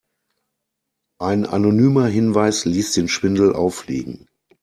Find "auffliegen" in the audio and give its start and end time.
3.53-4.27